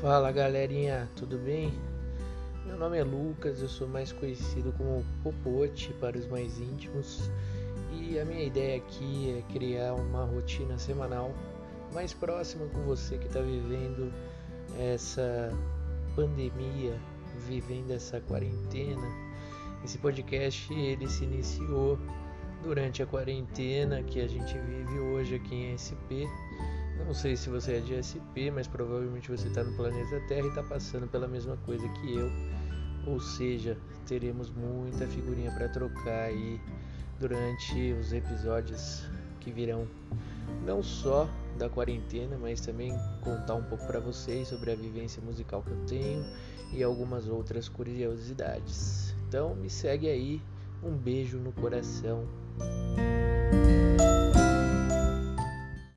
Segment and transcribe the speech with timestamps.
[0.00, 1.76] Fala galerinha, tudo bem?
[2.64, 7.28] Meu nome é Lucas, eu sou mais conhecido como Popote para os mais íntimos
[7.92, 11.34] e a minha ideia aqui é criar uma rotina semanal
[11.92, 14.12] mais próxima com você que está vivendo
[14.78, 15.50] essa
[16.14, 16.96] pandemia,
[17.48, 19.08] vivendo essa quarentena.
[19.84, 21.98] Esse podcast ele se iniciou
[22.62, 26.30] durante a quarentena que a gente vive hoje aqui em SP
[27.04, 30.48] não sei se você é de SP, mas provavelmente você está no planeta Terra e
[30.48, 32.30] está passando pela mesma coisa que eu.
[33.06, 36.60] Ou seja, teremos muita figurinha para trocar aí
[37.18, 39.06] durante os episódios
[39.40, 39.86] que virão.
[40.64, 42.92] Não só da quarentena, mas também
[43.22, 46.24] contar um pouco para vocês sobre a vivência musical que eu tenho
[46.72, 49.14] e algumas outras curiosidades.
[49.26, 50.42] Então me segue aí.
[50.82, 52.24] Um beijo no coração